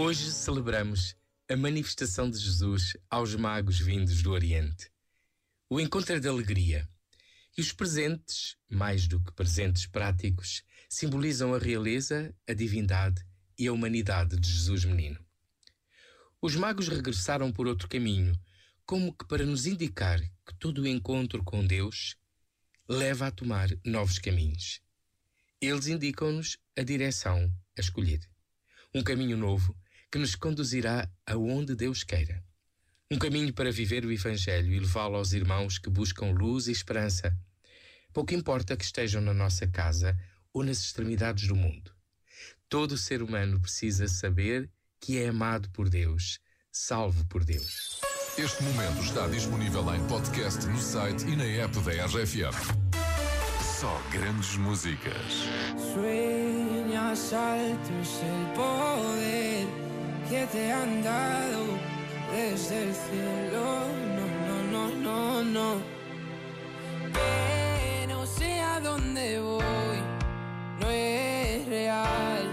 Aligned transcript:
Hoje 0.00 0.30
celebramos 0.30 1.16
a 1.50 1.56
manifestação 1.56 2.30
de 2.30 2.38
Jesus 2.38 2.96
aos 3.10 3.34
magos 3.34 3.80
vindos 3.80 4.22
do 4.22 4.30
Oriente. 4.30 4.92
O 5.68 5.80
encontro 5.80 6.20
de 6.20 6.28
alegria. 6.28 6.88
E 7.56 7.60
os 7.60 7.72
presentes, 7.72 8.56
mais 8.70 9.08
do 9.08 9.20
que 9.20 9.32
presentes 9.32 9.86
práticos, 9.86 10.62
simbolizam 10.88 11.52
a 11.52 11.58
realeza, 11.58 12.32
a 12.48 12.54
divindade 12.54 13.26
e 13.58 13.66
a 13.66 13.72
humanidade 13.72 14.38
de 14.38 14.48
Jesus 14.48 14.84
Menino. 14.84 15.18
Os 16.40 16.54
magos 16.54 16.86
regressaram 16.86 17.50
por 17.50 17.66
outro 17.66 17.88
caminho, 17.88 18.38
como 18.86 19.12
que 19.12 19.26
para 19.26 19.44
nos 19.44 19.66
indicar 19.66 20.20
que 20.20 20.54
todo 20.60 20.82
o 20.82 20.86
encontro 20.86 21.42
com 21.42 21.66
Deus 21.66 22.16
leva 22.88 23.26
a 23.26 23.32
tomar 23.32 23.68
novos 23.84 24.20
caminhos. 24.20 24.80
Eles 25.60 25.88
indicam-nos 25.88 26.56
a 26.78 26.84
direção 26.84 27.52
a 27.76 27.80
escolher. 27.80 28.20
Um 28.94 29.02
caminho 29.02 29.36
novo 29.36 29.76
que 30.10 30.18
nos 30.18 30.34
conduzirá 30.34 31.08
aonde 31.26 31.74
Deus 31.74 32.02
queira. 32.02 32.42
Um 33.10 33.18
caminho 33.18 33.52
para 33.54 33.72
viver 33.72 34.04
o 34.04 34.12
Evangelho 34.12 34.72
e 34.72 34.78
levá-lo 34.78 35.16
aos 35.16 35.32
irmãos 35.32 35.78
que 35.78 35.88
buscam 35.88 36.30
luz 36.30 36.68
e 36.68 36.72
esperança. 36.72 37.34
Pouco 38.12 38.34
importa 38.34 38.76
que 38.76 38.84
estejam 38.84 39.20
na 39.20 39.32
nossa 39.32 39.66
casa 39.66 40.18
ou 40.52 40.62
nas 40.62 40.80
extremidades 40.80 41.48
do 41.48 41.56
mundo. 41.56 41.92
Todo 42.68 42.98
ser 42.98 43.22
humano 43.22 43.60
precisa 43.60 44.06
saber 44.08 44.70
que 45.00 45.18
é 45.18 45.28
amado 45.28 45.70
por 45.70 45.88
Deus, 45.88 46.38
salvo 46.70 47.24
por 47.26 47.44
Deus. 47.44 48.00
Este 48.36 48.62
momento 48.62 49.02
está 49.02 49.26
disponível 49.26 49.94
em 49.94 50.06
podcast 50.06 50.66
no 50.66 50.78
site 50.78 51.24
e 51.26 51.34
na 51.34 51.44
app 51.44 51.74
da 51.80 52.06
RFM. 52.06 52.54
Só 53.80 54.00
grandes 54.12 54.56
músicas. 54.56 55.48
Sueñas 55.94 57.32
el 57.32 58.52
poder 58.54 59.87
que 60.28 60.46
te 60.46 60.70
han 60.70 61.02
dado 61.02 61.64
desde 62.32 62.84
el 62.84 62.94
cielo. 62.94 63.64
No, 64.16 64.26
no, 64.72 64.88
no, 65.02 65.42
no, 65.42 65.44
no. 65.44 65.80
Pero 67.12 68.26
sé 68.26 68.60
a 68.60 68.80
dónde 68.80 69.40
voy, 69.40 69.98
no 70.80 70.90
es 70.90 71.66
real. 71.66 72.44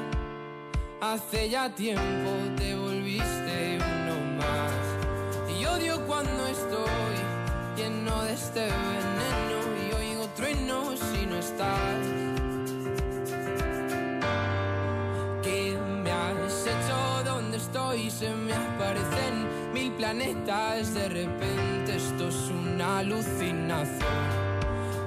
Hace 1.01 1.49
ya 1.49 1.69
tiempo 1.75 2.31
te 2.55 2.75
volviste 2.75 3.77
uno 3.77 4.15
más. 4.37 5.59
Y 5.59 5.65
odio 5.65 5.99
cuando 6.07 6.47
estoy 6.47 7.17
lleno 7.75 8.23
de 8.23 8.33
este 8.33 8.61
veneno 8.61 9.04
estoy 17.95 18.09
se 18.09 18.35
me 18.35 18.53
aparecen 18.53 19.73
mil 19.73 19.91
planetas. 19.93 20.93
De 20.93 21.07
repente 21.07 21.95
esto 21.95 22.27
es 22.27 22.49
una 22.49 22.99
alucinación. 22.99 24.25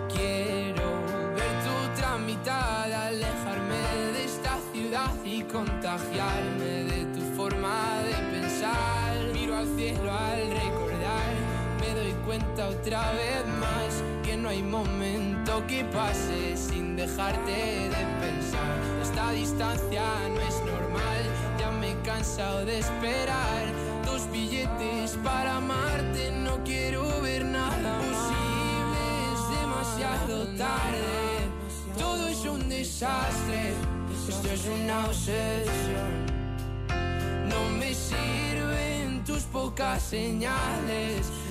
Quiero 0.08 1.02
ver 1.36 1.52
tu 1.64 2.00
tramitada, 2.00 3.06
alejarme 3.06 4.12
de 4.12 4.24
esta 4.24 4.58
ciudad 4.72 5.12
y 5.24 5.42
contagiarme 5.42 6.84
de 6.84 7.04
tu 7.14 7.20
forma 7.36 7.98
de 8.04 8.38
pensar. 8.38 9.32
Miro 9.32 9.56
al 9.56 9.66
cielo 9.76 10.12
cuenta 12.28 12.68
otra 12.68 13.12
vez 13.12 13.44
más 13.58 13.90
que 14.22 14.36
no 14.36 14.50
hay 14.50 14.62
momento 14.62 15.66
que 15.66 15.84
pase 15.86 16.56
sin 16.56 16.94
dejarte 16.94 17.50
de 17.50 18.02
pensar. 18.20 18.76
Esta 19.02 19.32
distancia 19.32 20.04
no 20.34 20.40
es 20.40 20.56
normal 20.60 21.08
cansado 22.08 22.64
de 22.64 22.78
esperar 22.78 23.66
dos 24.04 24.28
billetes 24.32 25.16
para 25.22 25.56
amarte. 25.56 26.32
No 26.32 26.62
quiero 26.64 27.20
ver 27.20 27.44
nada 27.44 27.98
posible, 27.98 29.02
es 29.34 29.60
demasiado 29.60 30.46
tarde. 30.56 31.08
Todo 31.98 32.26
es 32.26 32.44
un 32.44 32.68
desastre, 32.68 33.74
esto 34.28 34.48
es 34.50 34.64
una 34.66 35.06
obsesión. 35.06 36.26
No 37.48 37.60
me 37.78 37.94
sirven 37.94 39.22
tus 39.24 39.42
pocas 39.44 40.02
señales, 40.02 41.26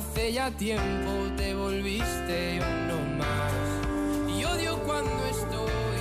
Hace 0.00 0.32
ya 0.32 0.50
tiempo 0.52 1.10
te 1.36 1.54
volviste 1.54 2.58
uno 2.58 3.18
más. 3.18 3.52
Y 4.34 4.42
odio 4.44 4.78
cuando 4.84 5.26
estoy 5.26 6.00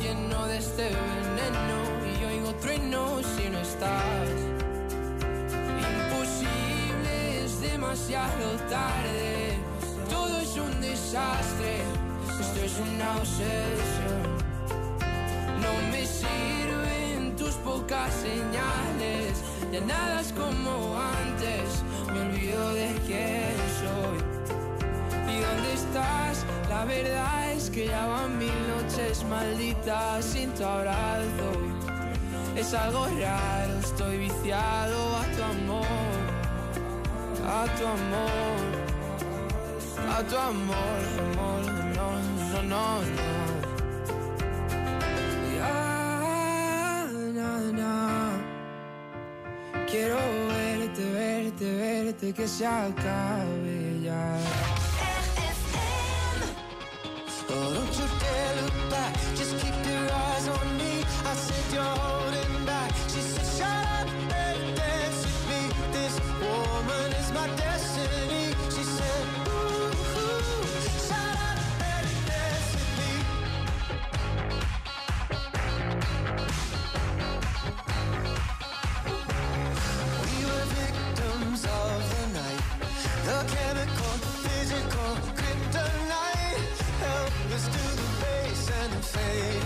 lleno 0.00 0.46
de 0.46 0.58
este 0.58 0.84
veneno 0.84 1.78
y 2.20 2.24
oigo 2.24 2.54
truenos 2.60 3.26
si 3.36 3.50
no 3.50 3.58
estás. 3.58 4.28
Imposible, 5.90 7.44
es 7.44 7.60
demasiado 7.60 8.46
tarde, 8.70 9.56
todo 10.08 10.38
es 10.38 10.56
un 10.56 10.80
desastre, 10.80 11.78
esto 12.40 12.64
es 12.64 12.78
una 12.78 13.16
obsesión. 13.16 14.22
No 15.64 15.72
me 15.90 16.06
sirven 16.06 17.34
tus 17.36 17.54
pocas 17.64 18.12
señales, 18.14 19.42
ya 19.72 19.80
nada 19.80 20.20
es 20.20 20.32
como 20.32 20.96
antes, 20.96 21.82
me 22.12 22.20
olvido 22.20 22.74
de 22.74 22.94
quién 23.06 23.31
que 27.72 27.86
ya 27.86 28.06
van 28.06 28.38
mil 28.38 28.52
noches 28.68 29.24
malditas 29.24 30.24
sin 30.24 30.52
tu 30.52 30.62
abrazo. 30.62 31.50
Es 32.54 32.74
algo 32.74 33.06
raro, 33.06 33.78
estoy 33.82 34.18
viciado 34.18 35.16
a 35.16 35.24
tu 35.34 35.42
amor, 35.42 36.20
a 37.48 37.64
tu 37.76 37.86
amor, 37.86 38.60
a 40.16 40.22
tu 40.28 40.36
amor, 40.36 41.00
amor, 41.24 41.62
no, 41.96 42.08
no, 42.52 42.62
no, 42.62 42.86
no. 43.16 43.26
Ya, 45.56 47.06
na, 47.38 47.50
na. 47.80 47.94
Quiero 49.90 50.18
verte, 50.48 51.04
verte, 51.12 51.76
verte, 51.76 52.34
que 52.34 52.46
se 52.46 52.66
acabe 52.66 54.00
ya. 54.02 54.81
chemical, 83.44 84.12
physical, 84.44 85.12
kryptonite. 85.38 86.78
Help 87.00 87.32
us 87.54 87.64
to 87.66 87.84
the 87.96 88.08
base 88.20 88.70
and 88.80 88.92
the 88.92 89.02
fade. 89.02 89.61